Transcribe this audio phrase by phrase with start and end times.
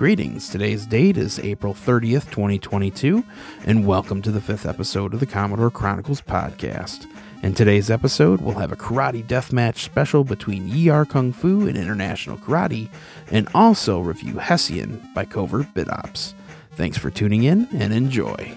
[0.00, 0.48] Greetings.
[0.48, 3.22] Today's date is April 30th, 2022,
[3.66, 7.04] and welcome to the fifth episode of the Commodore Chronicles podcast.
[7.42, 11.76] In today's episode, we'll have a karate deathmatch special between Yie Ar Kung Fu and
[11.76, 12.88] International Karate,
[13.30, 16.32] and also review Hessian by Covert BitOps.
[16.76, 18.56] Thanks for tuning in and enjoy.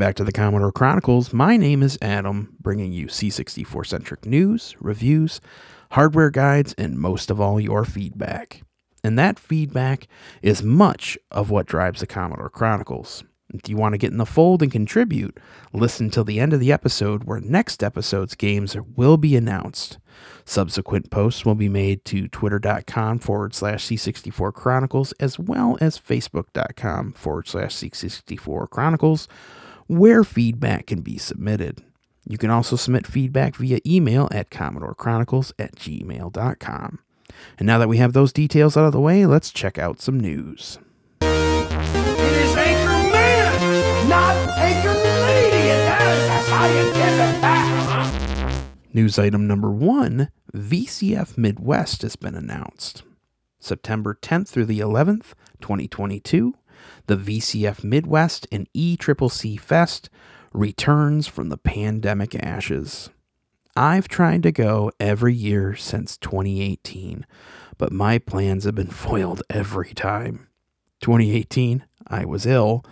[0.00, 1.30] Back to the Commodore Chronicles.
[1.30, 5.42] My name is Adam, bringing you C64 centric news, reviews,
[5.90, 8.62] hardware guides, and most of all, your feedback.
[9.04, 10.08] And that feedback
[10.40, 13.24] is much of what drives the Commodore Chronicles.
[13.52, 15.38] If you want to get in the fold and contribute,
[15.74, 19.98] listen till the end of the episode where next episode's games will be announced.
[20.46, 27.12] Subsequent posts will be made to twitter.com forward slash C64 Chronicles as well as facebook.com
[27.12, 29.28] forward slash C64 Chronicles
[29.90, 31.82] where feedback can be submitted.
[32.24, 37.00] You can also submit feedback via email at CommodoreChronicles at gmail.com.
[37.58, 40.20] And now that we have those details out of the way, let's check out some
[40.20, 40.78] news.
[41.22, 48.70] It is Anchor Man, not Anchor Lady, that's how you get back.
[48.94, 53.02] News item number one VCF Midwest has been announced.
[53.58, 56.54] September 10th through the 11th, 2022,
[57.06, 60.10] the VCF Midwest and ECCC Fest
[60.52, 63.10] returns from the pandemic ashes.
[63.76, 67.26] I've tried to go every year since 2018,
[67.78, 70.48] but my plans have been foiled every time.
[71.00, 72.84] 2018, I was ill.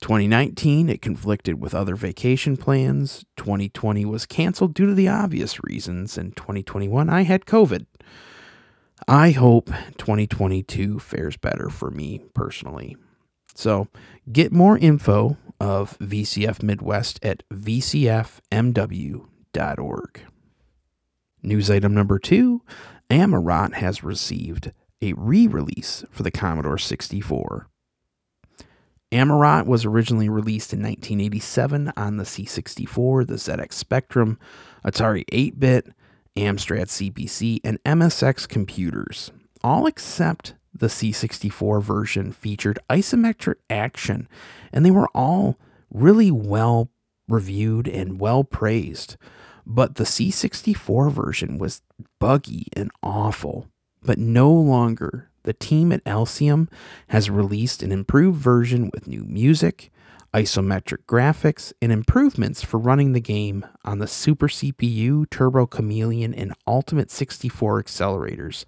[0.00, 3.24] 2019, it conflicted with other vacation plans.
[3.36, 6.16] 2020 was canceled due to the obvious reasons.
[6.16, 7.84] And 2021, I had COVID.
[9.06, 9.66] I hope
[9.98, 12.96] 2022 fares better for me personally.
[13.54, 13.88] So
[14.30, 18.40] get more info of VCF Midwest at vcfmw.org.
[21.42, 22.62] News item number two
[23.10, 24.72] Amaurote has received
[25.02, 27.66] a re release for the Commodore 64.
[29.12, 34.38] Amaurote was originally released in 1987 on the C64, the ZX Spectrum,
[34.84, 35.88] Atari 8 bit,
[36.36, 39.32] Amstrad CPC, and MSX computers,
[39.64, 44.28] all except the C64 version featured isometric action,
[44.72, 45.56] and they were all
[45.90, 46.90] really well
[47.28, 49.16] reviewed and well praised.
[49.64, 51.82] But the C64 version was
[52.18, 53.68] buggy and awful.
[54.02, 55.30] But no longer.
[55.42, 56.68] The team at Elysium
[57.08, 59.90] has released an improved version with new music,
[60.34, 66.54] isometric graphics, and improvements for running the game on the Super CPU, Turbo Chameleon, and
[66.66, 68.64] Ultimate 64 accelerators.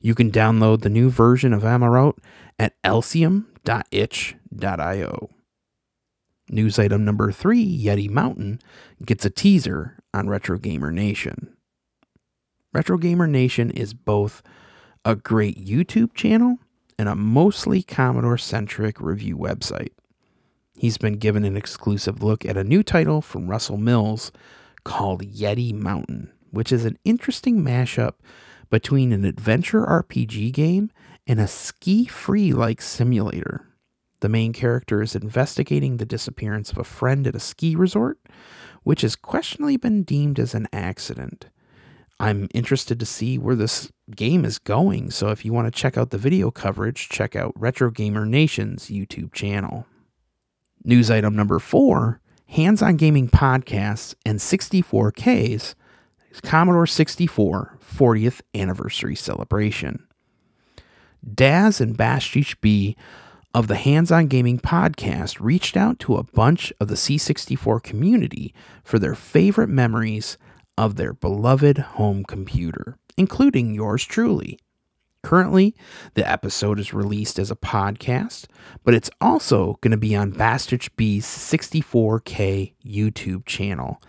[0.00, 2.18] You can download the new version of Amaurote
[2.58, 5.30] at elysium.itch.io.
[6.48, 8.60] News item number three Yeti Mountain
[9.04, 11.54] gets a teaser on Retro Gamer Nation.
[12.72, 14.42] Retro Gamer Nation is both
[15.04, 16.58] a great YouTube channel
[16.98, 19.92] and a mostly Commodore centric review website.
[20.76, 24.32] He's been given an exclusive look at a new title from Russell Mills
[24.84, 28.14] called Yeti Mountain, which is an interesting mashup
[28.70, 30.90] between an adventure RPG game
[31.26, 33.66] and a ski free like simulator.
[34.20, 38.18] The main character is investigating the disappearance of a friend at a ski resort,
[38.82, 41.46] which has questionably been deemed as an accident.
[42.18, 45.96] I'm interested to see where this game is going, so if you want to check
[45.96, 49.86] out the video coverage, check out Retro Gamer Nation's YouTube channel.
[50.84, 55.74] News item number four Hands on Gaming Podcasts and 64Ks
[56.42, 60.06] Commodore 64 40th anniversary celebration.
[61.34, 62.96] Daz and Bastich B
[63.52, 68.54] of the Hands on Gaming podcast reached out to a bunch of the C64 community
[68.84, 70.38] for their favorite memories
[70.78, 74.58] of their beloved home computer, including yours truly.
[75.22, 75.74] Currently,
[76.14, 78.46] the episode is released as a podcast,
[78.84, 84.00] but it's also going to be on Bastich B's 64K YouTube channel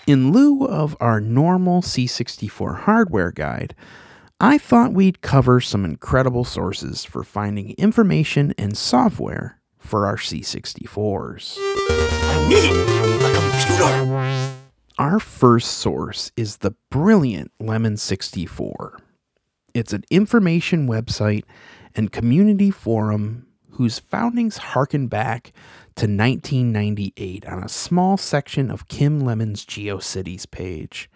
[0.07, 3.73] In lieu of our normal C64 hardware guide,
[4.39, 11.57] I thought we'd cover some incredible sources for finding information and software for our C64s.
[11.57, 14.55] I need a computer.
[14.99, 18.99] Our first source is the brilliant Lemon 64.
[19.73, 21.45] It's an information website
[21.95, 25.51] and community forum whose foundings harken back
[25.95, 31.09] to 1998 on a small section of Kim Lemon's GeoCities page.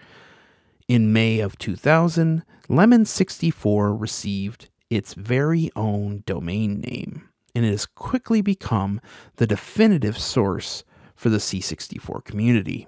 [0.88, 7.86] In May of 2000, Lemon 64 received its very own domain name, and it has
[7.86, 9.00] quickly become
[9.38, 10.84] the definitive source
[11.16, 12.88] for the C64 community.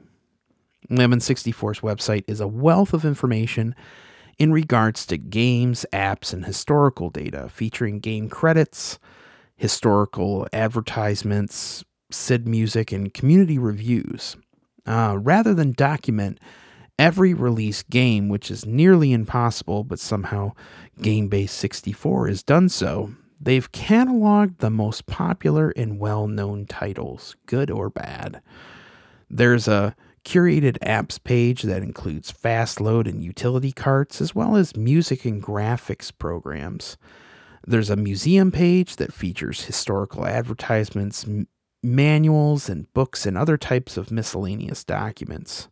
[0.90, 3.76] Lemon 64's website is a wealth of information
[4.42, 8.98] in regards to games, apps, and historical data, featuring game credits,
[9.56, 14.36] historical advertisements, SID music, and community reviews.
[14.88, 16.40] Uh, rather than document
[16.98, 20.54] every release game, which is nearly impossible, but somehow
[21.00, 27.36] Game Base 64 has done so, they've cataloged the most popular and well known titles,
[27.46, 28.42] good or bad.
[29.30, 34.76] There's a curated apps page that includes fast load and utility carts, as well as
[34.76, 36.98] music and graphics programs.
[37.66, 41.48] There's a museum page that features historical advertisements, m-
[41.84, 45.68] manuals, and books and other types of miscellaneous documents.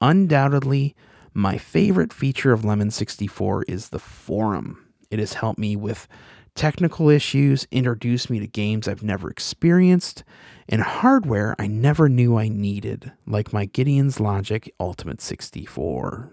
[0.00, 0.94] Undoubtedly,
[1.34, 4.92] my favorite feature of Lemon 64 is the forum.
[5.10, 6.06] It has helped me with
[6.54, 10.24] technical issues, introduced me to games I've never experienced,
[10.68, 16.30] and hardware I never knew I needed, like my Gideon's Logic Ultimate 64.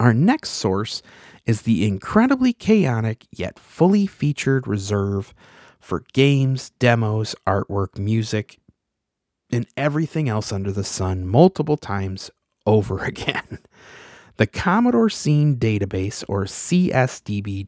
[0.00, 1.02] Our next source
[1.46, 5.34] is the incredibly chaotic yet fully featured reserve
[5.80, 8.58] for games, demos, artwork, music,
[9.50, 12.30] and everything else under the sun multiple times
[12.66, 13.58] over again.
[14.36, 17.66] The Commodore Scene Database, or CSDB.dk,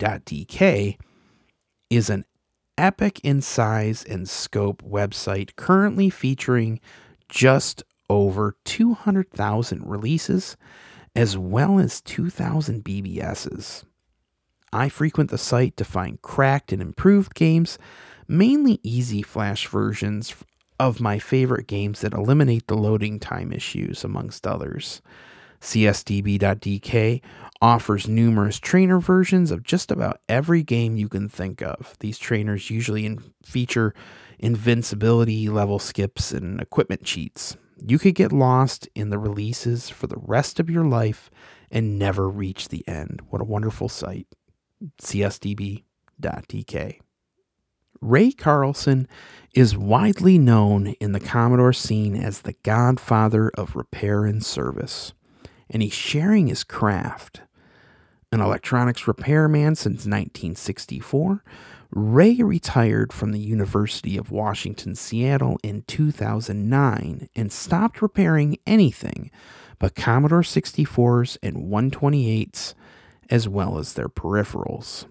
[1.90, 2.24] is an
[2.78, 6.80] epic in size and scope website currently featuring
[7.28, 10.56] just over 200,000 releases
[11.14, 13.84] as well as 2,000 BBSs.
[14.72, 17.78] I frequent the site to find cracked and improved games,
[18.28, 20.34] mainly easy flash versions
[20.78, 25.02] of my favorite games that eliminate the loading time issues, amongst others.
[25.60, 27.20] CSDB.dk
[27.60, 31.94] offers numerous trainer versions of just about every game you can think of.
[32.00, 33.94] These trainers usually feature
[34.38, 37.56] invincibility, level skips, and equipment cheats.
[37.86, 41.30] You could get lost in the releases for the rest of your life
[41.70, 43.22] and never reach the end.
[43.30, 44.26] What a wonderful site.
[45.00, 47.00] CSDB.dk.
[48.02, 49.06] Ray Carlsen
[49.54, 55.12] is widely known in the Commodore scene as the godfather of repair and service,
[55.68, 57.42] and he's sharing his craft.
[58.32, 61.42] An electronics repairman since 1964,
[61.90, 69.32] Ray retired from the University of Washington, Seattle in 2009 and stopped repairing anything
[69.80, 72.74] but Commodore 64s and 128s,
[73.30, 75.06] as well as their peripherals.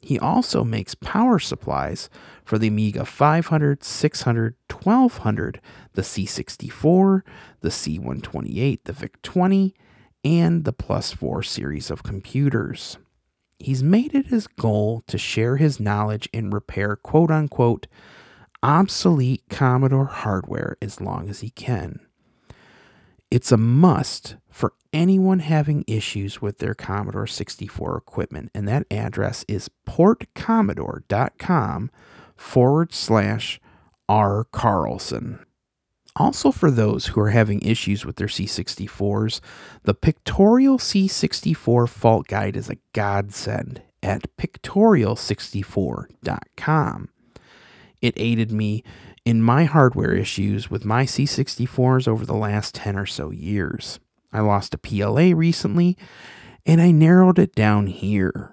[0.00, 2.10] He also makes power supplies
[2.44, 5.60] for the Amiga 500, 600, 1200,
[5.92, 7.22] the C64,
[7.60, 9.74] the C128, the VIC 20,
[10.24, 12.98] and the Plus 4 series of computers.
[13.58, 17.86] He's made it his goal to share his knowledge and repair quote unquote
[18.62, 22.00] obsolete Commodore hardware as long as he can.
[23.30, 29.44] It's a must for anyone having issues with their Commodore 64 equipment, and that address
[29.46, 31.90] is portcommodore.com
[32.36, 33.60] forward slash
[34.08, 34.44] R.
[34.44, 35.44] Carlsen.
[36.18, 39.40] Also, for those who are having issues with their C64s,
[39.84, 47.08] the Pictorial C64 Fault Guide is a godsend at pictorial64.com.
[48.02, 48.82] It aided me
[49.24, 54.00] in my hardware issues with my C64s over the last 10 or so years.
[54.32, 55.96] I lost a PLA recently,
[56.66, 58.52] and I narrowed it down here.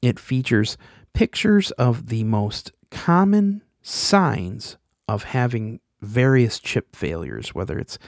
[0.00, 0.78] It features
[1.12, 7.98] pictures of the most common signs of having various chip failures, whether it's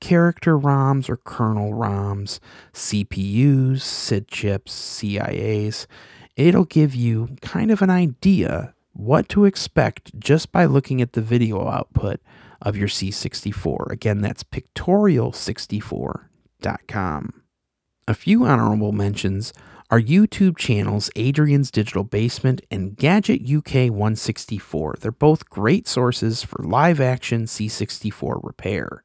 [0.00, 2.40] character ROMs or kernel ROMs,
[2.72, 5.86] CPUs, SID chips, CIAs.
[6.36, 11.22] It'll give you kind of an idea what to expect just by looking at the
[11.22, 12.20] video output
[12.60, 13.90] of your C64.
[13.90, 17.41] Again, that's pictorial64.com.
[18.08, 19.52] A few honorable mentions
[19.88, 24.96] are YouTube channels Adrian's Digital Basement and Gadget UK 164.
[24.98, 29.04] They're both great sources for live action C64 repair.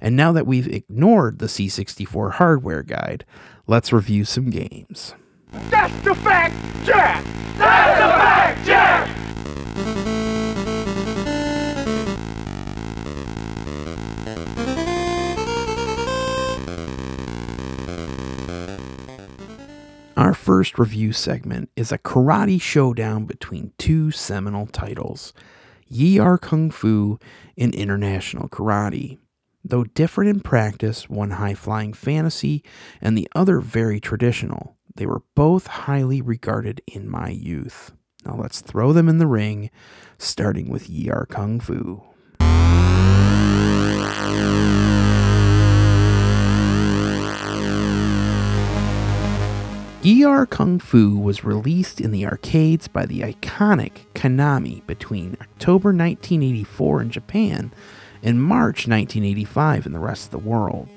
[0.00, 3.24] And now that we've ignored the C64 hardware guide,
[3.66, 5.14] let's review some games.
[5.70, 7.24] That's the fact, Jack!
[7.56, 9.27] That's the fact, Jack!
[20.18, 25.32] Our first review segment is a karate showdown between two seminal titles
[25.88, 27.20] Yie Ar Kung Fu
[27.56, 29.18] and International Karate.
[29.62, 32.64] Though different in practice, one high flying fantasy
[33.00, 37.92] and the other very traditional, they were both highly regarded in my youth.
[38.26, 39.70] Now let's throw them in the ring,
[40.18, 42.02] starting with Yie Ar Kung Fu.
[50.08, 57.02] ER Kung Fu was released in the arcades by the iconic Konami between October 1984
[57.02, 57.72] in Japan
[58.22, 60.88] and March 1985 in the rest of the world.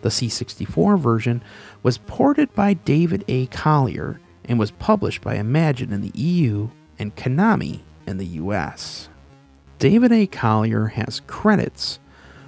[0.00, 1.44] The C64 version
[1.82, 3.46] was ported by David A.
[3.48, 9.10] Collier and was published by Imagine in the EU and Konami in the US.
[9.78, 10.26] David A.
[10.26, 11.98] Collier has credits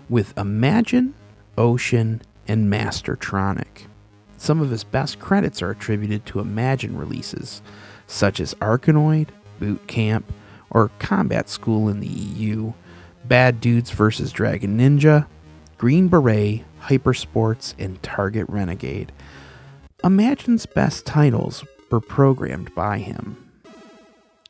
[0.09, 1.13] with Imagine,
[1.59, 3.87] Ocean, and Mastertronic.
[4.37, 7.63] Some of his best credits are attributed to Imagine releases,
[8.07, 9.29] such as Arkanoid,
[9.59, 10.33] Boot Camp,
[10.71, 12.73] or Combat School in the EU,
[13.25, 14.33] Bad Dudes vs.
[14.33, 15.27] Dragon Ninja,
[15.79, 19.13] Green Beret, Hypersports, and Target Renegade.
[20.05, 23.43] Imagine's best titles were programmed by him.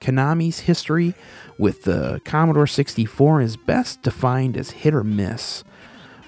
[0.01, 1.15] Konami's history
[1.59, 5.65] with the Commodore 64 is best defined as hit or miss,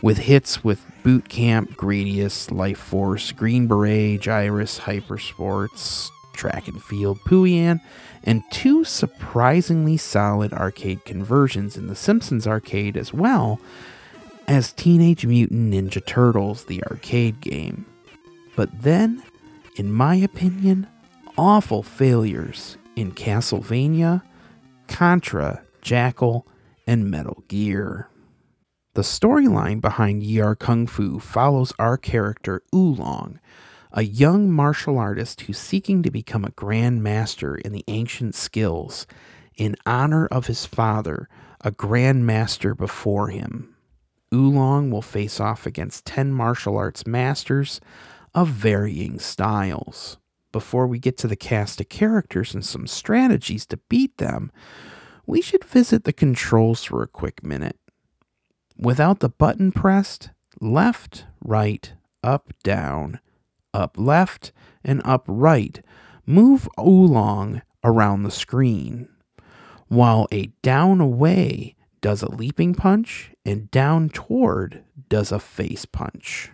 [0.03, 7.19] with hits with Boot Camp, Gradius, Life Force, Green Beret, Gyruss, Hypersports, Track and Field,
[7.21, 7.81] Pooyan,
[8.25, 13.61] and two surprisingly solid arcade conversions in the Simpsons arcade as well
[14.47, 17.85] as Teenage Mutant Ninja Turtles, the arcade game.
[18.57, 19.23] But then,
[19.77, 20.87] in my opinion,
[21.37, 24.23] awful failures in Castlevania,
[24.89, 26.47] Contra, Jackal,
[26.87, 28.09] and Metal Gear.
[28.95, 33.39] The storyline behind Yie Ar Kung Fu follows our character Oolong,
[33.93, 39.07] a young martial artist who's seeking to become a grand master in the ancient skills
[39.57, 41.29] in honor of his father,
[41.61, 43.75] a grand master before him.
[44.33, 47.81] Oolong will face off against 10 martial arts masters
[48.35, 50.19] of varying styles.
[50.53, 54.51] Before we get to the cast of characters and some strategies to beat them,
[55.27, 57.77] we should visit the controls for a quick minute.
[58.79, 60.31] Without the button pressed,
[60.61, 61.93] left, right,
[62.23, 63.21] up, down,
[63.75, 64.53] up, left,
[64.85, 65.83] and up, right
[66.29, 69.09] move oolong around the screen,
[69.89, 76.51] while a down away does a leaping punch and down toward does a face punch.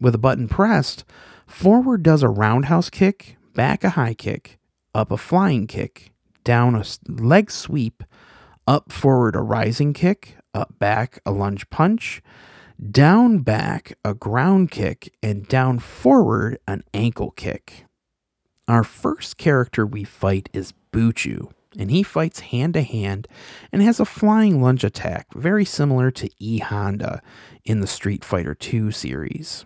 [0.00, 1.04] With a button pressed,
[1.46, 4.58] forward does a roundhouse kick, back a high kick,
[4.94, 6.12] up a flying kick,
[6.42, 8.02] down a leg sweep,
[8.66, 12.22] up forward a rising kick, up back a lunge punch,
[12.90, 17.84] down back a ground kick, and down forward an ankle kick.
[18.66, 23.28] Our first character we fight is Buchu, and he fights hand to hand
[23.72, 27.22] and has a flying lunge attack very similar to E Honda
[27.64, 29.64] in the Street Fighter II series.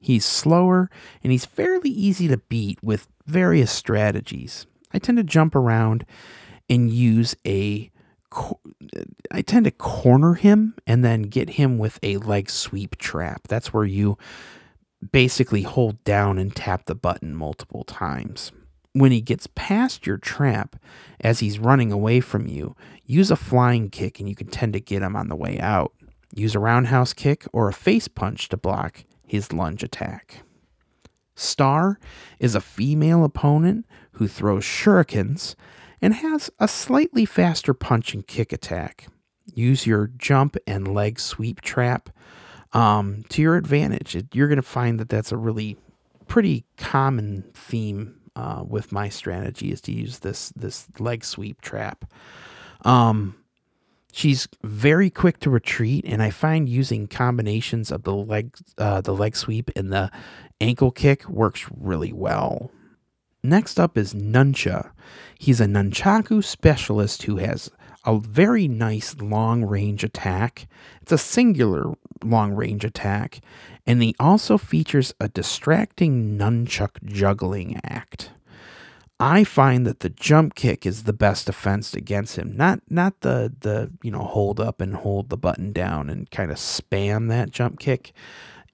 [0.00, 0.88] He's slower
[1.22, 4.66] and he's fairly easy to beat with various strategies.
[4.92, 6.06] I tend to jump around
[6.70, 7.90] and use a
[8.32, 13.48] I tend to corner him and then get him with a leg sweep trap.
[13.48, 14.18] That's where you
[15.12, 18.52] basically hold down and tap the button multiple times.
[18.92, 20.76] When he gets past your trap
[21.20, 24.80] as he's running away from you, use a flying kick and you can tend to
[24.80, 25.92] get him on the way out.
[26.34, 30.42] Use a roundhouse kick or a face punch to block his lunge attack.
[31.34, 32.00] Star
[32.40, 35.54] is a female opponent who throws shurikens
[36.00, 39.08] and has a slightly faster punch and kick attack.
[39.54, 42.10] Use your jump and leg sweep trap
[42.72, 44.16] um, to your advantage.
[44.32, 45.76] You're going to find that that's a really
[46.26, 52.04] pretty common theme uh, with my strategy is to use this this leg sweep trap.
[52.84, 53.34] Um,
[54.12, 59.14] she's very quick to retreat, and I find using combinations of the leg uh, the
[59.14, 60.10] leg sweep and the
[60.60, 62.70] ankle kick works really well.
[63.42, 64.90] Next up is Nuncha.
[65.38, 67.70] He's a nunchaku specialist who has
[68.04, 70.66] a very nice long range attack.
[71.02, 71.92] It's a singular
[72.24, 73.40] long range attack,
[73.86, 78.30] and he also features a distracting nunchuck juggling act.
[79.20, 82.56] I find that the jump kick is the best defense against him.
[82.56, 86.50] Not not the the you know hold up and hold the button down and kind
[86.50, 88.12] of spam that jump kick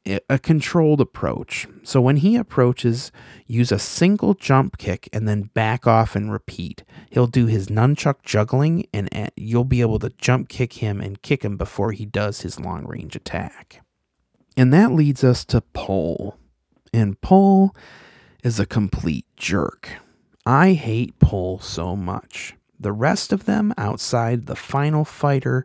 [0.07, 1.67] a controlled approach.
[1.83, 3.11] So when he approaches,
[3.47, 6.85] use a single jump kick and then back off and repeat.
[7.11, 11.43] He'll do his nunchuck juggling, and you'll be able to jump kick him and kick
[11.45, 13.81] him before he does his long range attack.
[14.57, 16.37] And that leads us to Pole.
[16.93, 17.75] And Pole
[18.43, 19.89] is a complete jerk.
[20.47, 22.55] I hate Pole so much.
[22.79, 25.65] The rest of them, outside the final fighter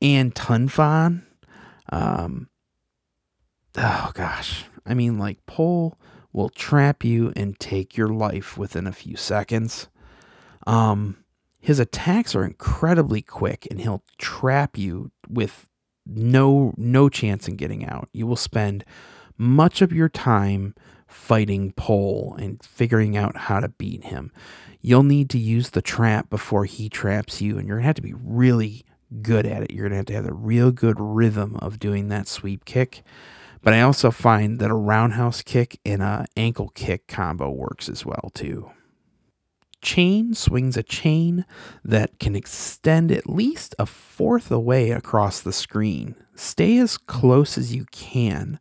[0.00, 1.22] and Tonfun,
[1.92, 2.48] um,
[3.76, 4.64] oh gosh.
[4.84, 5.98] I mean, like, Pole
[6.32, 9.88] will trap you and take your life within a few seconds.
[10.66, 11.24] Um,
[11.60, 15.66] his attacks are incredibly quick, and he'll trap you with
[16.04, 18.08] no no chance in getting out.
[18.12, 18.84] You will spend
[19.36, 20.74] much of your time
[21.08, 24.30] fighting Pole and figuring out how to beat him.
[24.80, 28.02] You'll need to use the trap before he traps you, and you're gonna have to
[28.02, 28.84] be really
[29.22, 29.72] good at it.
[29.72, 33.02] You're gonna have to have a real good rhythm of doing that sweep kick.
[33.62, 38.04] But I also find that a roundhouse kick and a ankle kick combo works as
[38.04, 38.70] well too.
[39.82, 41.44] Chain swings a chain
[41.84, 46.16] that can extend at least a fourth away across the screen.
[46.34, 48.58] Stay as close as you can,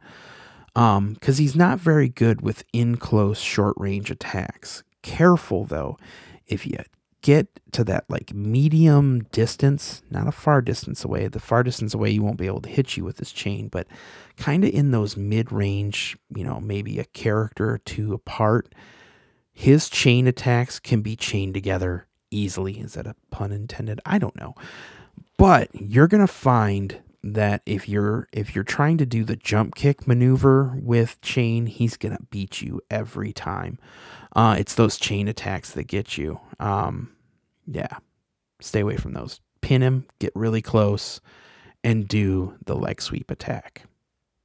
[0.75, 4.84] um, because um, he's not very good with in close short range attacks.
[5.01, 5.97] Careful though,
[6.45, 6.77] if you
[7.26, 11.28] get to that like medium distance, not a far distance away.
[11.28, 13.88] The far distance away, you won't be able to hit you with this chain, but
[14.38, 18.76] kind of in those mid range, you know, maybe a character or two apart.
[19.52, 22.80] His chain attacks can be chained together easily.
[22.80, 24.00] Is that a pun intended?
[24.06, 24.54] I don't know.
[25.40, 29.74] But you're going to find that if you're if you're trying to do the jump
[29.74, 33.80] kick maneuver with chain, he's to beat you every time.
[34.36, 36.40] Uh, it's those chain attacks that get you.
[36.60, 37.14] Um,
[37.67, 37.97] yeah,
[38.60, 39.39] stay away from those.
[39.62, 41.21] Pin him, get really close,
[41.84, 43.84] and do the leg sweep attack.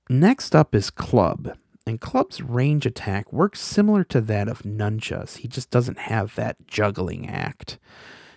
[0.09, 1.57] Next up is Club.
[1.87, 5.37] And Club's range attack works similar to that of Nuncha's.
[5.37, 7.79] He just doesn't have that juggling act.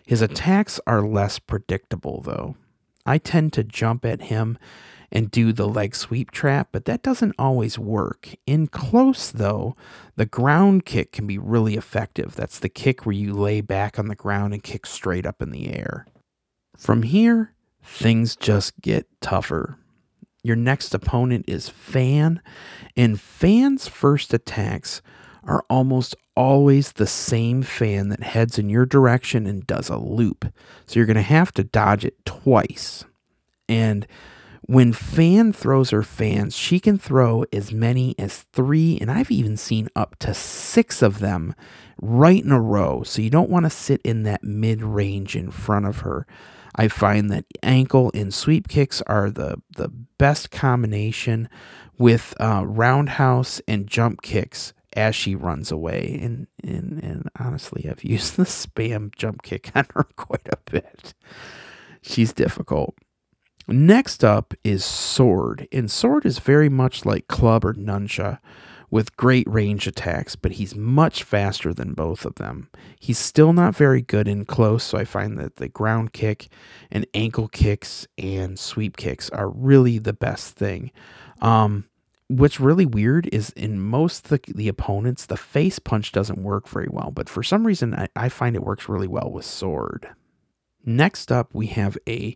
[0.06, 2.56] His attacks are less predictable, though.
[3.06, 4.58] I tend to jump at him
[5.14, 8.30] and do the leg sweep trap, but that doesn't always work.
[8.48, 9.76] In close, though,
[10.16, 12.36] the ground kick can be really effective.
[12.36, 15.52] That's the kick where you lay back on the ground and kick straight up in
[15.52, 16.08] the air.
[16.76, 19.78] From here, things just get tougher.
[20.42, 22.42] Your next opponent is Fan,
[22.98, 25.04] and Fan's first attacks
[25.44, 30.46] are almost always the same fan that heads in your direction and does a loop.
[30.88, 33.06] So you're going to have to dodge it twice.
[33.70, 34.08] And
[34.66, 39.58] When Fan throws her fans, she can throw as many as three, and I've even
[39.58, 41.54] seen up to six of them
[42.02, 43.04] right in a row.
[43.04, 46.26] So you don't want to sit in that mid range in front of her.
[46.76, 51.50] I find that ankle and sweep kicks are the, the best combination
[51.98, 56.20] with uh, roundhouse and jump kicks as she runs away.
[56.22, 61.14] And, and, and honestly, I've used the spam jump kick on her quite a bit.
[62.02, 62.96] She's difficult.
[63.68, 68.40] Next up is Sword, and Sword is very much like Club or Nuncha
[68.94, 72.70] with great range attacks, but he's much faster than both of them.
[73.00, 76.50] He's still not very good in close, so I find that the ground kick
[76.92, 80.92] and ankle kicks and sweep kicks are really the best thing.
[81.42, 81.86] Um,
[82.28, 86.90] what's really weird is in most the, the opponents, the face punch doesn't work very
[86.92, 90.08] well, but for some reason, I, I find it works really well with Sword.
[90.86, 92.36] Next up, we have a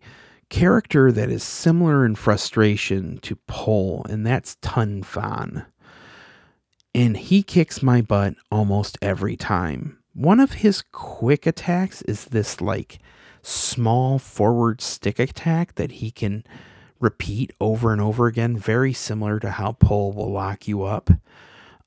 [0.50, 5.66] character that is similar in frustration to Pole, and that's Tonfun.
[6.96, 10.00] And he kicks my butt almost every time.
[10.14, 13.00] One of his quick attacks is this like
[13.44, 16.44] small forward stick attack that he can
[17.00, 21.10] repeat over and over again, very similar to how Pole will lock you up.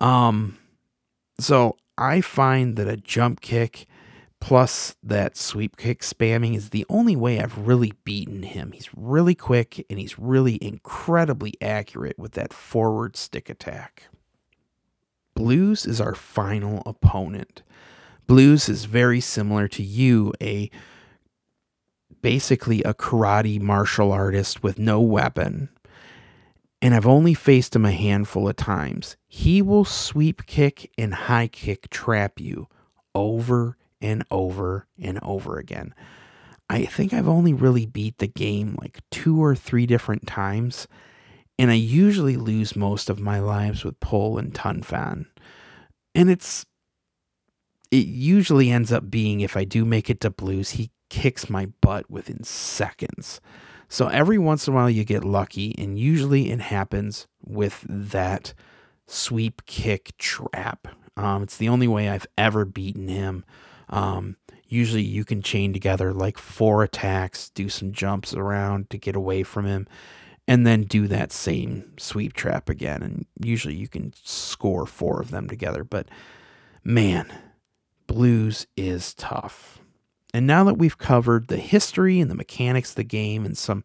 [0.01, 0.57] Um,
[1.40, 3.87] so I find that a jump kick
[4.40, 8.72] plus that sweep kick spamming is the only way I've really beaten him.
[8.72, 14.05] He's really quick and he's really incredibly accurate with that forward stick attack.
[15.35, 17.62] Blues is our final opponent.
[18.26, 20.70] Blues is very similar to you, a
[22.22, 25.68] basically a karate martial artist with no weapon.
[26.83, 29.16] And I've only faced him a handful of times.
[29.29, 32.68] He will sweep kick and high kick trap you
[33.14, 35.95] over and over and over again.
[36.69, 40.87] I think I've only really beat the game like two or three different times,
[41.59, 45.27] and I usually lose most of my lives with Pole and Tonfun.
[46.15, 46.65] And it's
[47.91, 51.67] it usually ends up being if I do make it to blues, he kicks my
[51.81, 53.41] butt within seconds.
[53.89, 58.55] So every once in a while you get lucky, and usually it happens with that
[59.09, 60.87] sweep kick trap.
[61.17, 63.45] Um, it's the only way I've ever beaten him.
[63.90, 69.16] Um, usually you can chain together like four attacks, do some jumps around to get
[69.16, 69.87] away from him,
[70.48, 73.03] and then do that same sweep trap again.
[73.03, 75.85] And usually you can score four of them together.
[75.85, 76.09] But
[76.83, 77.33] man,
[78.07, 79.81] blues is tough.
[80.33, 83.83] And now that we've covered the history and the mechanics of the game and some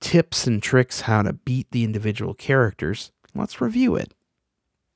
[0.00, 4.14] tips and tricks how to beat the individual characters, let's review it.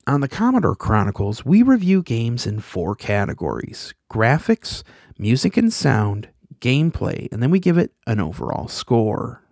[0.07, 4.83] On the Commodore Chronicles, we review games in four categories graphics,
[5.19, 6.29] music and sound,
[6.61, 9.43] gameplay, and then we give it an overall score.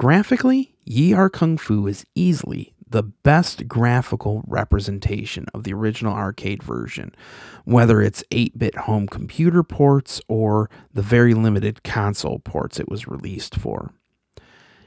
[0.00, 6.64] Graphically, Yie Ar Kung Fu is easily the best graphical representation of the original arcade
[6.64, 7.14] version,
[7.64, 13.06] whether it's 8 bit home computer ports or the very limited console ports it was
[13.06, 13.92] released for.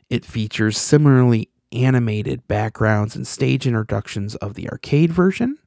[0.10, 5.58] It features similarly animated backgrounds and stage introductions of the arcade version.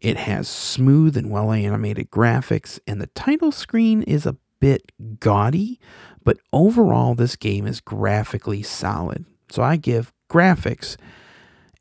[0.00, 5.80] It has smooth and well animated graphics, and the title screen is a bit gaudy,
[6.24, 9.24] but overall, this game is graphically solid.
[9.50, 10.96] So I give graphics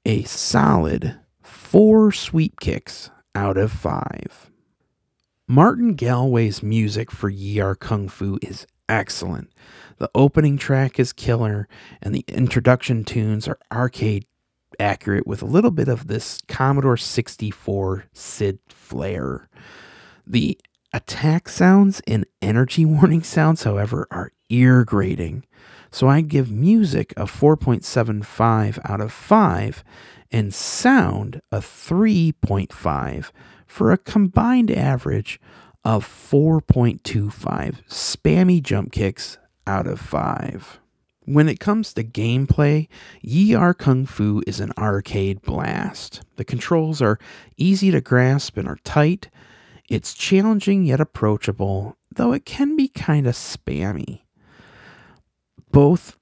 [0.05, 4.51] a solid four sweep kicks out of five.
[5.47, 9.51] Martin Galway's music for Yie Ar Kung Fu is excellent.
[10.01, 11.67] The opening track is killer,
[12.01, 14.25] and the introduction tunes are arcade
[14.79, 19.47] accurate with a little bit of this Commodore 64 SID flair.
[20.25, 20.57] The
[20.91, 25.45] attack sounds and energy warning sounds, however, are ear grating.
[25.91, 29.83] So I give music a 4.75 out of 5
[30.31, 33.31] and sound a 3.5
[33.67, 35.39] for a combined average
[35.83, 39.37] of 4.25 spammy jump kicks
[39.67, 40.79] out of 5.
[41.25, 42.87] When it comes to gameplay,
[43.23, 46.21] Yie Ar Kung Fu is an arcade blast.
[46.35, 47.19] The controls are
[47.57, 49.29] easy to grasp and are tight.
[49.87, 54.21] It's challenging yet approachable, though it can be kind of spammy.
[55.71, 56.17] Both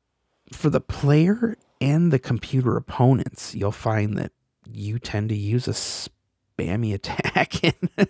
[0.51, 4.31] for the player and the computer opponents, you'll find that
[4.67, 8.09] you tend to use a spammy attack and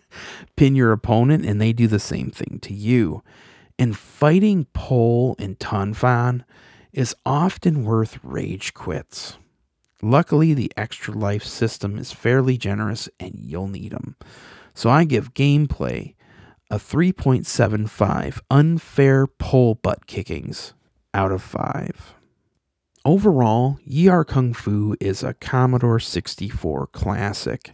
[0.56, 3.22] pin your opponent, and they do the same thing to you.
[3.80, 6.44] And fighting Pole and Tonfun
[6.92, 9.38] is often worth rage quits.
[10.02, 14.18] Luckily, the extra life system is fairly generous and you'll need them.
[14.74, 16.16] So I give gameplay
[16.70, 20.74] a 3.75 unfair pole butt kickings
[21.14, 22.16] out of 5.
[23.06, 27.74] Overall, Yar Kung Fu is a Commodore 64 classic.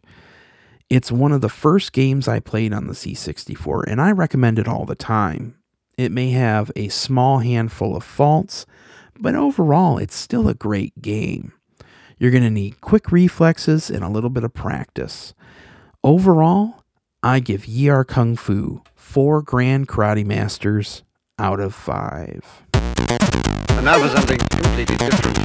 [0.88, 4.68] It's one of the first games I played on the C64, and I recommend it
[4.68, 5.56] all the time.
[5.97, 8.65] It may have a small handful of faults,
[9.17, 11.53] but overall, it's still a great game.
[12.17, 15.34] You're going to need quick reflexes and a little bit of practice.
[16.03, 16.84] Overall,
[17.23, 21.03] I give Yar Kung Fu four Grand Karate Masters
[21.39, 22.63] out of five.
[22.73, 25.38] And now for something completely different.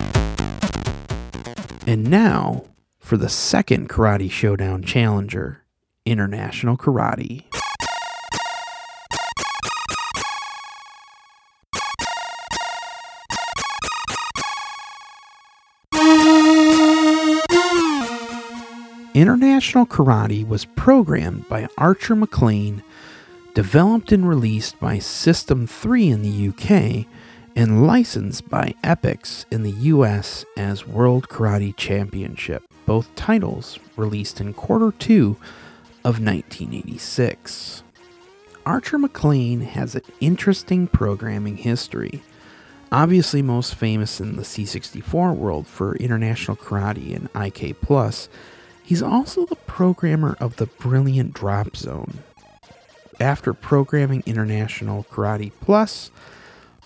[1.87, 2.65] And now
[2.99, 5.63] for the second Karate Showdown Challenger
[6.05, 7.45] International Karate.
[19.21, 22.83] International Karate was programmed by Archer Maclean,
[23.53, 27.05] developed and released by System 3 in the UK,
[27.55, 34.55] and licensed by Epyx in the US as World Karate Championship, both titles released in
[34.55, 35.37] quarter two
[36.03, 37.83] of 1986.
[38.65, 42.23] Archer Maclean has an interesting programming history.
[42.91, 47.79] Obviously, most famous in the C64 world for International Karate and IK
[48.83, 52.19] he's also the programmer of the Brilliant Drop Zone.
[53.19, 56.11] After programming International Karate Plus,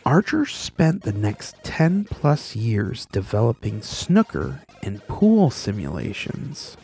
[0.05, 6.77] Archer spent the next 10 plus years developing snooker and pool simulations.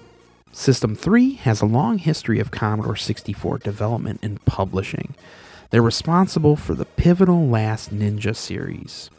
[0.53, 5.14] System 3 has a long history of Commodore 64 development and publishing.
[5.70, 9.11] They're responsible for the pivotal Last Ninja series,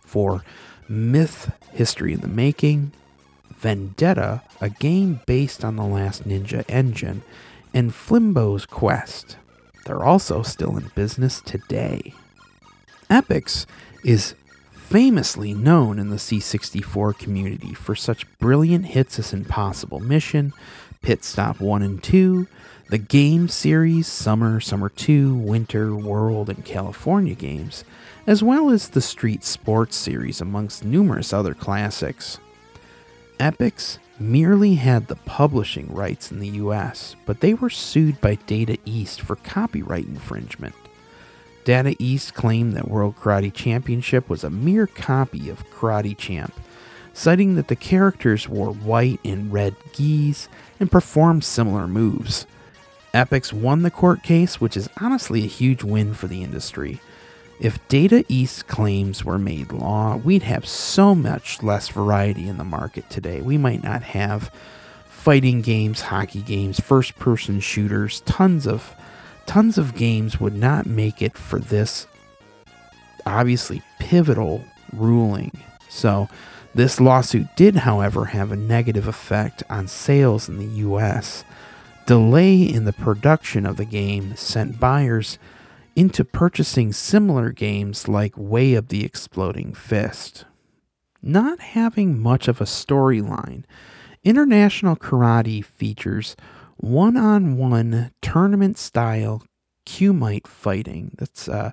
[0.00, 0.42] for
[0.88, 2.92] Myth History in the Making,
[3.60, 7.22] Vendetta, a game based on the Last Ninja engine,
[7.74, 9.36] and Flimbo's Quest.
[9.84, 12.14] They're also still in business today.
[13.10, 13.66] Epyx
[14.04, 14.34] is
[14.72, 20.52] famously known in the C64 community for such brilliant hits as Impossible Mission,
[21.02, 22.46] Pit Stop 1 and 2,
[22.88, 27.84] the game series Summer, Summer 2, Winter, World, and California games,
[28.26, 32.38] as well as the Street Sports series, amongst numerous other classics.
[33.40, 38.76] Epyx merely had the publishing rights in the US, but they were sued by Data
[38.84, 40.74] East for copyright infringement.
[41.64, 46.52] Data East claimed that World Karate Championship was a mere copy of Karate Champ,
[47.14, 52.46] citing that the characters wore white and red gis and performed similar moves.
[53.14, 57.00] Epyx won the court case, which is honestly a huge win for the industry.
[57.60, 62.64] If Data East claims were made law, we'd have so much less variety in the
[62.64, 63.42] market today.
[63.42, 64.50] We might not have
[65.04, 68.94] fighting games, hockey games, first person shooters, tons of
[69.44, 72.06] tons of games would not make it for this
[73.26, 75.52] obviously pivotal ruling.
[75.90, 76.30] So,
[76.74, 81.44] this lawsuit did, however, have a negative effect on sales in the US.
[82.06, 85.38] Delay in the production of the game sent buyers
[85.96, 90.44] into purchasing similar games like Way of the Exploding Fist.
[91.22, 93.64] Not having much of a storyline,
[94.22, 96.36] International Karate features
[96.76, 99.42] one on one tournament style
[99.86, 101.14] Kumite fighting.
[101.18, 101.72] That's uh,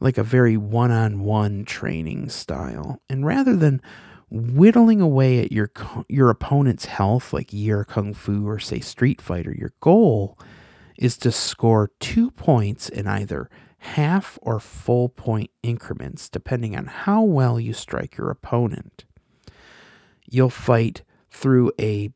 [0.00, 3.00] like a very one on one training style.
[3.08, 3.82] And rather than
[4.30, 5.70] whittling away at your
[6.08, 10.38] your opponent's health like Yar Kung Fu or say Street Fighter, your goal
[11.00, 17.22] is to score two points in either half or full point increments, depending on how
[17.22, 19.04] well you strike your opponent.
[20.28, 22.12] You'll fight through a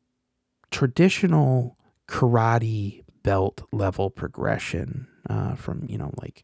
[0.69, 1.75] traditional
[2.07, 6.43] karate belt level progression uh, from, you know, like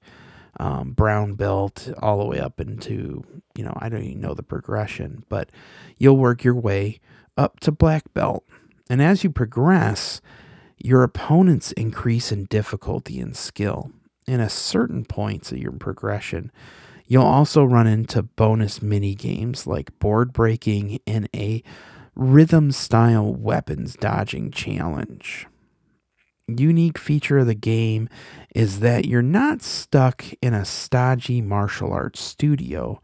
[0.59, 3.23] um, brown belt all the way up into,
[3.55, 5.51] you know, I don't even know the progression, but
[5.97, 6.99] you'll work your way
[7.37, 8.43] up to black belt.
[8.89, 10.21] And as you progress,
[10.83, 13.91] your opponents increase in difficulty and skill.
[14.27, 16.51] And at certain points of your progression,
[17.07, 21.63] you'll also run into bonus mini games like board breaking and a
[22.15, 25.47] rhythm style weapons dodging challenge.
[26.47, 28.09] Unique feature of the game
[28.53, 33.01] is that you're not stuck in a stodgy martial arts studio,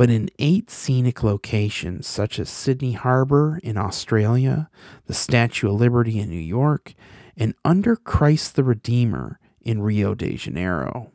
[0.00, 4.70] but in eight scenic locations such as Sydney Harbor in Australia,
[5.04, 6.94] the Statue of Liberty in New York,
[7.36, 11.12] and under Christ the Redeemer in Rio de Janeiro.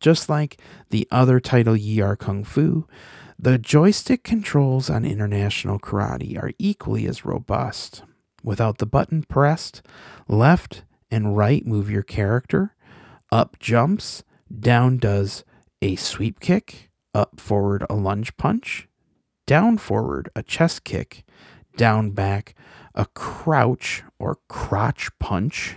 [0.00, 0.58] Just like
[0.88, 2.86] the other title Yar Kung Fu,
[3.38, 8.02] the joystick controls on International Karate are equally as robust.
[8.42, 9.82] Without the button pressed,
[10.26, 12.74] left and right move your character,
[13.30, 14.24] up jumps,
[14.58, 15.44] down does
[15.82, 18.88] a sweep kick, up forward a lunge punch,
[19.46, 21.24] down forward, a chest kick,
[21.76, 22.54] down back,
[22.94, 25.76] a crouch or crotch punch,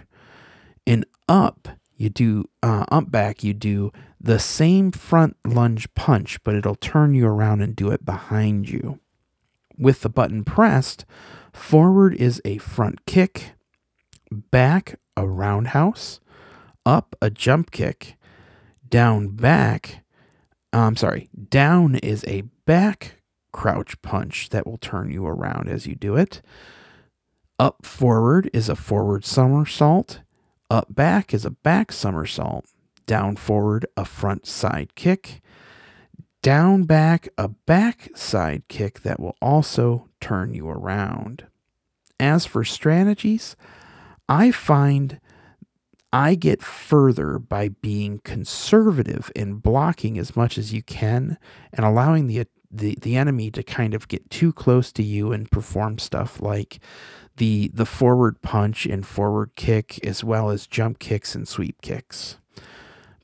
[0.85, 6.55] and up, you do uh, up back, you do the same front lunge punch, but
[6.55, 8.99] it'll turn you around and do it behind you.
[9.77, 11.05] With the button pressed,
[11.51, 13.53] forward is a front kick,
[14.31, 16.19] back a roundhouse,
[16.85, 18.15] up a jump kick,
[18.89, 20.02] down back.
[20.73, 25.85] Uh, I'm sorry, down is a back crouch punch that will turn you around as
[25.85, 26.41] you do it.
[27.59, 30.21] Up forward is a forward somersault.
[30.69, 32.65] Up back is a back somersault.
[33.05, 35.41] Down forward, a front side kick.
[36.41, 41.45] Down back, a back side kick that will also turn you around.
[42.19, 43.55] As for strategies,
[44.27, 45.19] I find
[46.13, 51.39] I get further by being conservative in blocking as much as you can
[51.73, 52.45] and allowing the
[52.75, 56.79] the, the enemy to kind of get too close to you and perform stuff like
[57.37, 62.37] the the forward punch and forward kick as well as jump kicks and sweep kicks.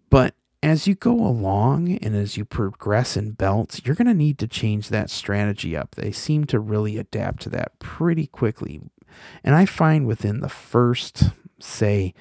[0.10, 4.40] But as you go along and as you progress in belts, you're going to need
[4.40, 5.96] to change that strategy up.
[5.96, 8.82] They seem to really adapt to that pretty quickly.
[9.44, 12.14] And I find within the first, say,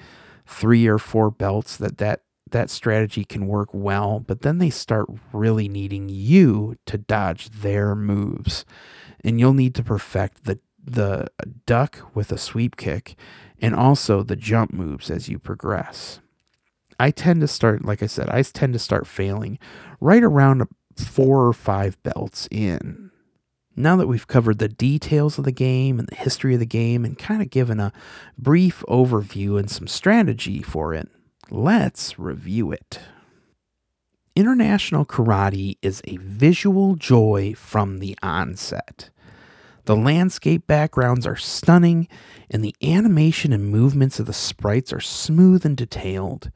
[0.49, 5.07] three or four belts that that, that strategy can work well, but then they start
[5.31, 8.65] really needing you to dodge their moves.
[9.23, 11.27] And you'll need to perfect the the
[11.65, 13.15] duck with a sweep kick
[13.61, 16.19] and also the jump moves as you progress.
[16.99, 19.59] I tend to start, like I said, I tend to start failing
[19.99, 23.11] right around four or five belts in.
[23.79, 27.05] Now that we've covered the details of the game and the history of the game
[27.05, 27.93] and kind of given a
[28.37, 31.07] brief overview and some strategy for it,
[31.49, 32.99] let's review it.
[34.35, 39.11] International Karate is a visual joy from the onset.
[39.85, 42.09] The landscape backgrounds are stunning,
[42.51, 46.51] and the animation and movements of the sprites are smooth and detailed.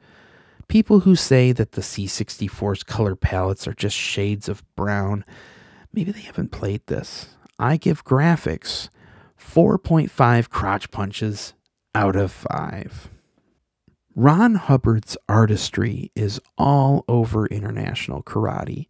[0.68, 5.24] People who say that the C64's color palettes are just shades of brown,
[5.94, 7.28] maybe they haven't played this.
[7.58, 8.88] I give graphics
[9.40, 11.54] 4.5 crotch punches
[11.94, 13.10] out of 5.
[14.16, 18.86] Rob Hubbard's artistry is all over international karate.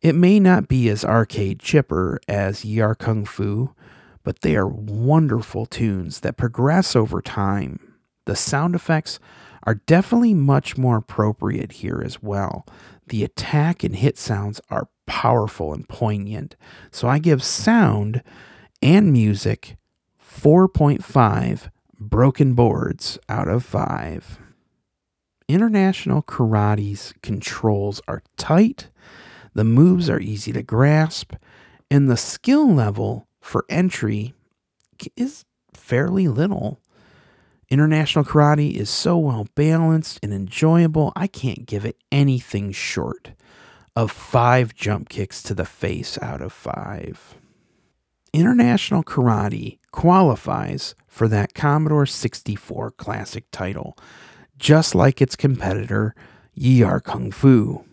[0.00, 3.74] It may not be as arcade chipper as Yie Ar Kung Fu,
[4.22, 7.94] but they are wonderful tunes that progress over time.
[8.26, 9.18] The sound effects
[9.64, 12.66] are definitely much more appropriate here as well.
[13.08, 16.56] The attack and hit sounds are powerful and poignant,
[16.90, 18.22] so I give sound
[18.80, 19.76] and music
[20.22, 24.38] 4.5 broken boards out of 5.
[25.48, 28.88] International Karate's controls are tight,
[29.52, 31.34] the moves are easy to grasp,
[31.90, 34.34] and the skill level for entry
[35.16, 36.80] is fairly little.
[37.74, 43.32] International Karate is so well balanced and enjoyable, I can't give it anything short
[43.96, 47.34] of five jump kicks to the face out of five.
[48.32, 53.98] International Karate qualifies for that Commodore 64 Classic title,
[54.56, 56.14] just like its competitor,
[56.56, 57.84] Yie Ar Kung Fu.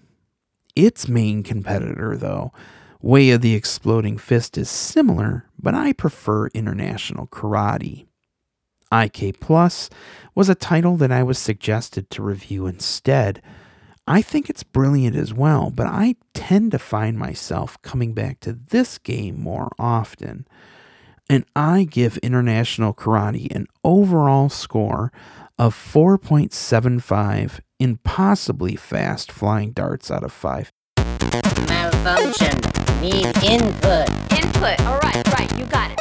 [0.75, 2.53] Its main competitor, though,
[3.01, 8.05] Way of the Exploding Fist, is similar, but I prefer International Karate.
[8.91, 9.89] IK Plus
[10.35, 13.41] was a title that I was suggested to review instead.
[14.07, 18.53] I think it's brilliant as well, but I tend to find myself coming back to
[18.53, 20.47] this game more often.
[21.29, 25.11] And I give International Karate an overall score
[25.57, 30.71] of 4.75 impossibly fast flying darts out of 5.
[31.67, 32.57] Malfunction.
[32.99, 34.09] Need input.
[34.31, 34.79] Input.
[34.87, 35.57] All right, right.
[35.57, 36.00] You got it.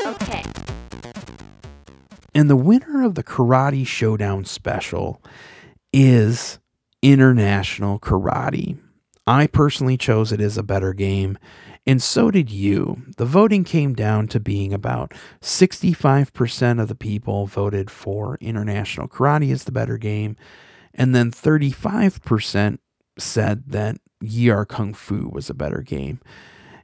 [2.35, 5.21] And the winner of the Karate Showdown special
[5.93, 6.59] is
[7.03, 8.79] International Karate.
[9.27, 11.38] I personally chose it as a better game,
[11.87, 13.03] and so did you.
[13.16, 19.53] The voting came down to being about 65% of the people voted for International Karate
[19.53, 20.37] as the better game,
[20.95, 22.79] and then 35%
[23.18, 26.20] said that Yie Ar Kung Fu was a better game.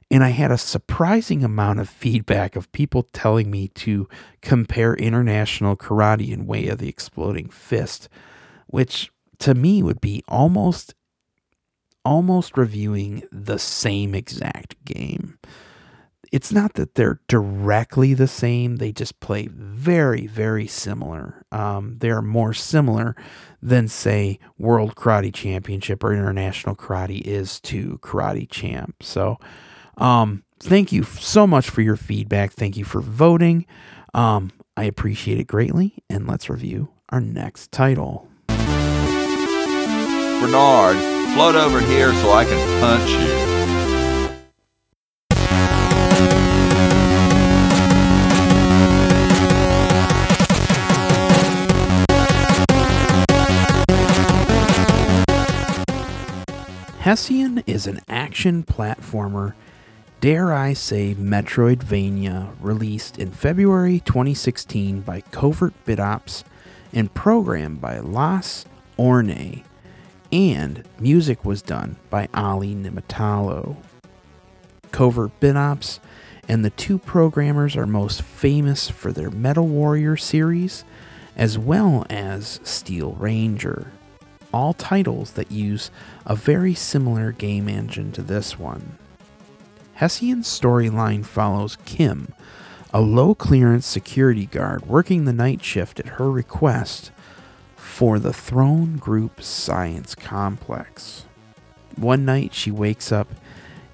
[0.09, 4.07] And I had a surprising amount of feedback of people telling me to
[4.41, 8.07] compare international karate and Way of the Exploding Fist,
[8.67, 10.93] which to me would be almost
[12.05, 15.37] almost reviewing the same exact game.
[16.31, 21.45] It's not that they're directly the same, they just play very, very similar.
[21.51, 23.13] Um, they're more similar
[23.61, 29.03] than, say, World Karate Championship or International Karate is to Karate Champ.
[29.03, 29.37] So,
[29.97, 32.53] um, thank you so much for your feedback.
[32.53, 33.65] Thank you for voting.
[34.13, 35.95] Um, I appreciate it greatly.
[36.09, 38.27] And let's review our next title.
[40.39, 40.97] Bernard,
[41.33, 43.47] float over here so I can punch you.
[56.99, 59.53] Hessian is an action platformer,
[60.19, 66.43] dare I say Metroidvania, released in February 2016 by Covert BitOps
[66.91, 68.65] and programmed by Lasse
[68.97, 69.63] Öörni,
[70.31, 73.77] and music was done by Olli Niemitalo.
[74.91, 75.99] Covert BitOps
[76.47, 80.83] and the two programmers are most famous for their Metal Warrior series,
[81.35, 83.91] as well as Steel Ranger
[84.53, 85.91] all titles that use
[86.25, 88.97] a very similar game engine to this one.
[89.97, 92.31] Hessian's storyline follows Kim,
[92.93, 97.09] a low clearance security guard working the night shift at her request
[97.75, 101.25] for the Throne Group Science Complex.
[101.95, 103.27] One night she wakes up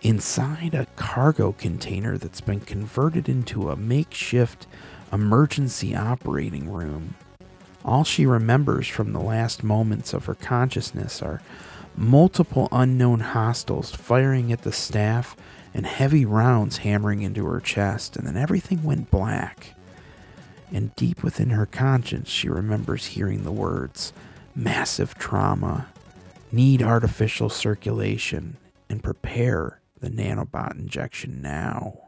[0.02, 4.68] inside a cargo container that's been converted into a makeshift
[5.14, 7.16] emergency operating room.
[7.86, 11.42] All she remembers from the last moments of her consciousness are
[11.96, 15.38] multiple unknown hostiles firing at the staff
[15.74, 19.74] and heavy rounds hammering into her chest, and then everything went black.
[20.72, 24.14] And deep within her conscience, she remembers hearing the words
[24.56, 25.88] massive trauma,
[26.52, 28.58] need artificial circulation,
[28.90, 32.00] and prepare the nanobot injection now.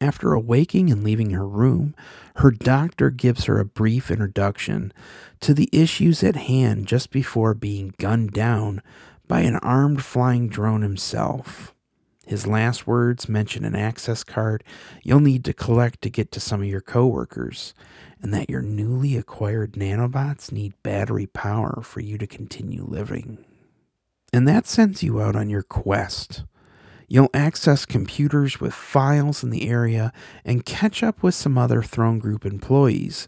[0.00, 1.94] After awaking and leaving her room,
[2.36, 4.92] her doctor gives her a brief introduction
[5.40, 8.80] to the issues at hand just before being gunned down
[9.26, 11.74] by an armed flying drone himself.
[12.28, 14.62] His last words mention an access card
[15.02, 17.72] you'll need to collect to get to some of your coworkers,
[18.20, 23.46] and that your newly acquired nanobots need battery power for you to continue living.
[24.30, 26.44] And that sends you out on your quest.
[27.08, 30.12] You'll access computers with files in the area
[30.44, 33.26] and catch up with some other Throne Group employees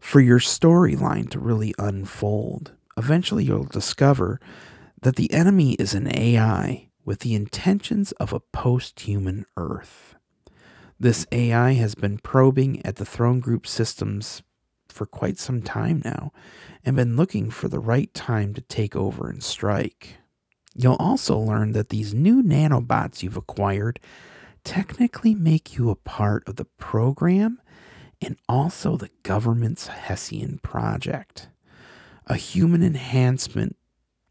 [0.00, 2.72] for your storyline to really unfold.
[2.96, 4.40] Eventually, you'll discover
[5.02, 10.14] that the enemy is an AI with the intentions of a post human Earth.
[11.00, 14.42] This AI has been probing at the Throne Group systems
[14.90, 16.32] for quite some time now
[16.84, 20.18] and been looking for the right time to take over and strike.
[20.74, 24.00] You'll also learn that these new nanobots you've acquired
[24.62, 27.58] technically make you a part of the program
[28.20, 31.48] and also the government's Hessian project,
[32.26, 33.76] a human enhancement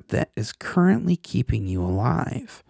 [0.09, 2.63] that is currently keeping you alive.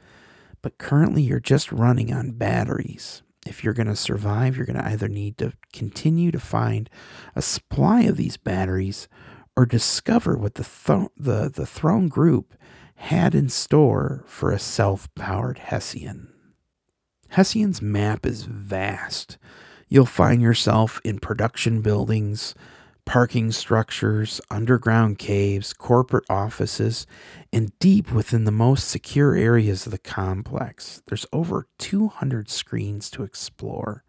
[0.62, 3.22] But currently, you're just running on batteries.
[3.45, 6.89] If you're going to survive, you're going to either need to continue to find
[7.36, 9.08] a supply of these batteries
[9.55, 12.53] or discover what the, th- the, the throne group
[12.95, 16.34] had in store for a self powered Hessian.
[17.30, 19.38] Hessian's map is vast.
[19.88, 22.55] You'll find yourself in production buildings,
[23.08, 27.08] parking structures, underground caves, corporate offices,
[27.53, 31.01] and deep within the most secure areas of the complex.
[31.08, 34.03] There's over 200 screens to explore.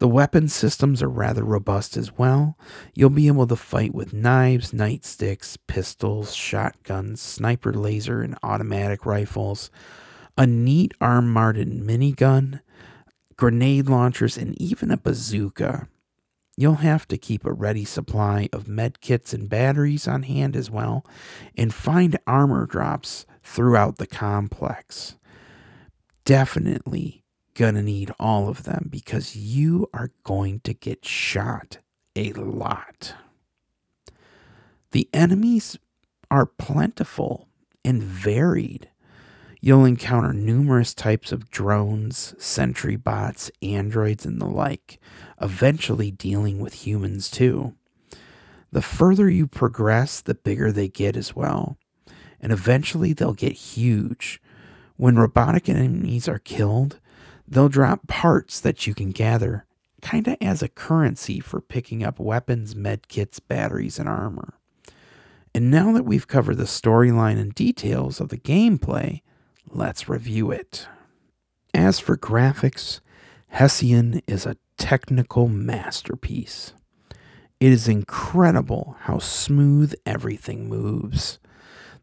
[0.00, 2.58] The weapon systems are rather robust as well.
[2.92, 9.70] You'll be able to fight with knives, nightsticks, pistols, shotguns, sniper laser, and automatic rifles,
[10.36, 12.62] a neat arm mounted minigun,
[13.36, 15.86] grenade launchers, and even a bazooka.
[16.60, 20.68] You'll have to keep a ready supply of med kits and batteries on hand as
[20.68, 21.06] well,
[21.56, 25.14] and find armor drops throughout the complex.
[26.24, 27.22] Definitely
[27.54, 31.78] gonna need all of them because you are going to get shot
[32.16, 33.14] a lot.
[34.90, 35.78] The enemies
[36.28, 37.46] are plentiful
[37.84, 38.90] and varied.
[39.60, 45.00] You'll encounter numerous types of drones, sentry bots, androids, and the like,
[45.40, 47.74] eventually dealing with humans too.
[48.70, 51.76] The further you progress, the bigger they get as well,
[52.40, 54.40] and eventually they'll get huge.
[54.96, 57.00] When robotic enemies are killed,
[57.46, 59.64] they'll drop parts that you can gather,
[60.02, 64.54] kind of as a currency for picking up weapons, medkits, batteries, and armor.
[65.54, 69.22] And now that we've covered the storyline and details of the gameplay,
[69.72, 70.88] let's review it.
[71.74, 73.00] As for graphics,
[73.48, 76.72] Hessian is a technical masterpiece.
[77.60, 81.38] It is incredible how smooth everything moves.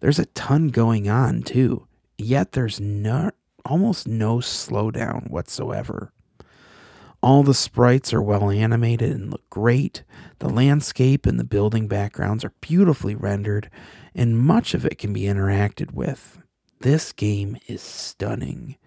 [0.02, 1.88] There's a ton going on too,
[2.18, 6.12] yet there's not almost no slowdown whatsoever.
[7.24, 10.04] All the sprites are well animated and look great.
[10.40, 13.72] The landscape and the building backgrounds are beautifully rendered,
[14.14, 16.38] and much of it can be interacted with.
[16.80, 18.78] This game is stunning.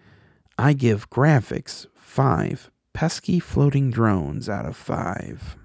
[0.57, 5.57] I give graphics 5 pesky floating drones out of 5.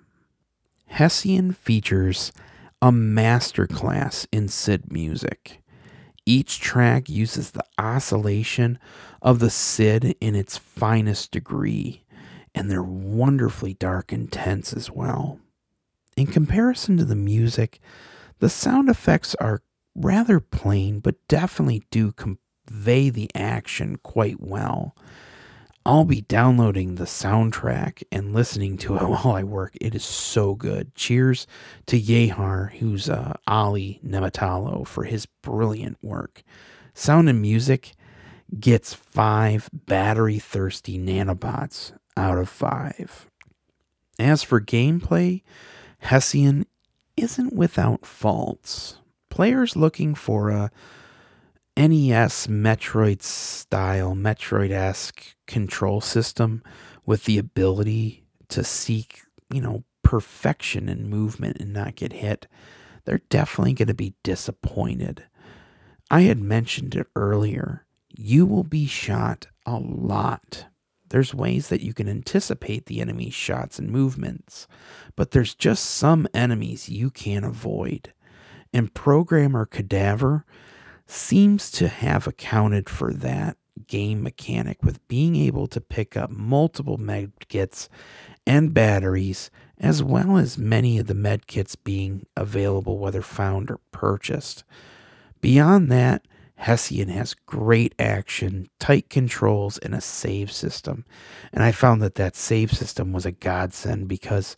[0.87, 2.33] Hessian features
[2.81, 5.61] a masterclass in SID music.
[6.27, 8.79] Each track uses the oscillation
[9.21, 12.05] of the SID in its finest degree,
[12.55, 15.41] and they're wonderfully dark and tense as well.
[16.17, 17.81] In comparison to the music,
[18.39, 19.63] the sound effects are
[19.95, 24.95] rather plain, but definitely do convey the action quite well.
[25.87, 29.77] I'll be downloading the soundtrack and listening to it while I work.
[29.81, 30.95] It is so good.
[30.95, 31.47] Cheers
[31.87, 36.43] to Yehar, who's uh, Olli Niemitalo, for his brilliant work.
[36.95, 37.93] Sound and Music
[38.59, 43.29] gets five battery thirsty nanobots out of five.
[44.19, 45.43] As for gameplay,
[45.99, 46.67] Hessian
[47.17, 48.99] isn't without faults.
[49.35, 50.71] Players looking for a
[51.77, 56.63] NES Metroid style, Metroid esque control system
[57.05, 59.23] with the ability to seek,
[59.53, 62.47] you know, perfection in movement and not get hit,
[63.07, 65.25] they're definitely going to be disappointed.
[66.13, 67.87] I had mentioned it earlier.
[68.17, 70.67] You will be shot a lot.
[71.09, 74.69] There's ways that you can anticipate the enemy's shots and movements,
[75.17, 78.13] but there's just some enemies you can't avoid.
[78.75, 80.45] And Programmer Cadaver
[81.07, 83.57] seems to have accounted for that
[83.87, 87.89] game mechanic with being able to pick up multiple med kits
[88.45, 89.49] and batteries,
[89.79, 94.65] as well as many of the med kits being available, whether found or purchased.
[95.41, 101.05] Beyond that, Hessian has great action, tight controls, and a save system.
[101.53, 104.57] And I found that that save system was a godsend because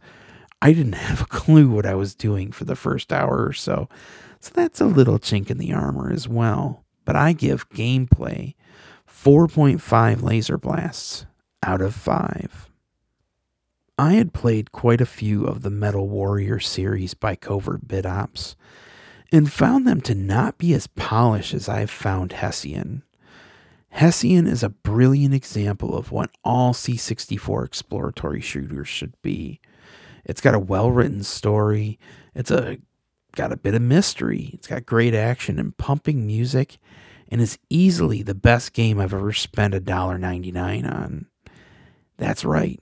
[0.62, 3.88] I didn't have a clue what I was doing for the first hour or so.
[4.40, 6.84] So that's a little chink in the armor as well.
[7.04, 8.54] But I give gameplay
[9.08, 11.26] 4.5 laser blasts
[11.62, 12.70] out of 5.
[13.98, 18.54] I had played quite a few of the Metal Warrior series by Covert Bit Ops
[19.32, 23.02] and found them to not be as polished as I've found Hessian.
[23.88, 29.60] Hessian is a brilliant example of what all C64 exploratory shooters should be.
[30.26, 31.98] It's got a well written story,
[32.34, 32.78] it's a
[33.34, 36.78] got a bit of mystery, it's got great action and pumping music,
[37.28, 41.26] and is easily the best game I've ever spent $1.99 on.
[42.18, 42.80] That's right.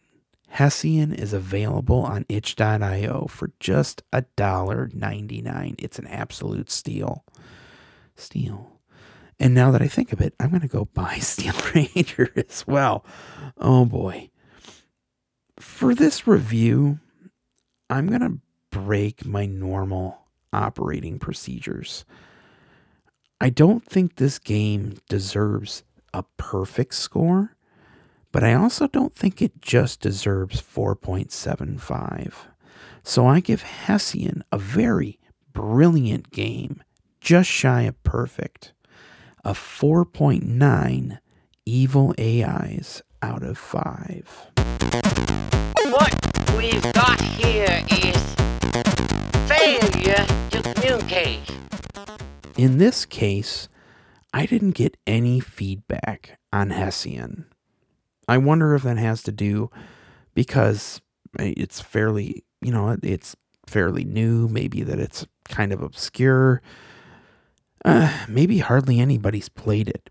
[0.48, 5.74] Hessian is available on itch.io for just $1.99.
[5.78, 7.24] It's an absolute steal.
[8.14, 8.80] Steal.
[9.40, 12.64] And now that I think of it, I'm going to go buy Steel Ranger as
[12.66, 13.04] well.
[13.58, 14.30] Oh boy.
[15.58, 17.00] For this review,
[17.90, 18.38] I'm going to
[18.70, 20.18] break my normal
[20.52, 22.04] operating procedures.
[23.40, 27.56] I don't think this game deserves a perfect score,
[28.32, 32.34] but I also don't think it just deserves 4.75.
[33.02, 35.18] So I give Hessian a very
[35.52, 36.82] brilliant game,
[37.20, 38.72] just shy of perfect,
[39.44, 41.18] a 4.9
[41.66, 45.53] evil AIs out of 5.
[46.56, 48.34] We've got here is
[49.48, 51.40] failure to communicate.
[52.56, 53.68] In this case,
[54.32, 57.46] I didn't get any feedback on Hessian.
[58.28, 59.70] I wonder if that has to do
[60.34, 61.00] because
[61.38, 63.36] it's fairly, you know, it's
[63.66, 66.62] fairly new, maybe that it's kind of obscure.
[67.84, 70.08] Uh, maybe hardly anybody's played it.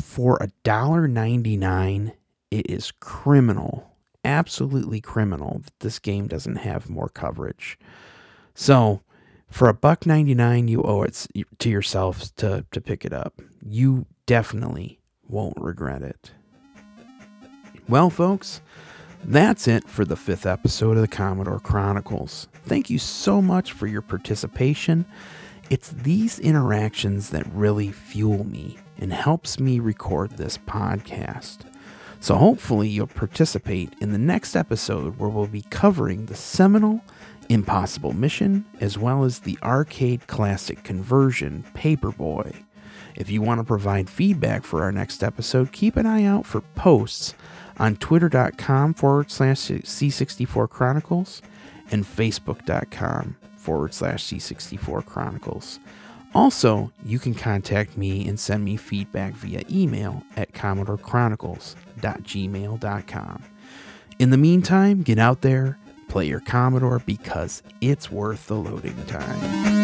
[0.00, 2.12] For a dollar ninety nine,
[2.50, 3.95] it is criminal,
[4.26, 7.78] absolutely criminal that this game doesn't have more coverage.
[8.54, 9.02] So,
[9.48, 11.26] for a buck 99 you owe it
[11.58, 13.40] to yourself to to pick it up.
[13.64, 16.32] You definitely won't regret it.
[17.88, 18.60] Well, folks,
[19.24, 22.48] that's it for the fifth episode of the Commodore Chronicles.
[22.64, 25.06] Thank you so much for your participation.
[25.70, 31.58] It's these interactions that really fuel me and helps me record this podcast.
[32.26, 37.00] So hopefully you'll participate in the next episode where we'll be covering the seminal
[37.48, 42.64] Impossible Mission as well as the arcade classic conversion Paperboy.
[43.14, 46.62] If you want to provide feedback for our next episode, keep an eye out for
[46.62, 47.36] posts
[47.78, 51.42] on twitter.com forward slash C64 Chronicles
[51.92, 55.78] and facebook.com forward slash C64 Chronicles.
[56.34, 63.42] Also, you can contact me and send me feedback via email at CommodoreChronicles.gmail.com.
[64.18, 69.75] In the meantime, get out there, play your Commodore because it's worth the loading time.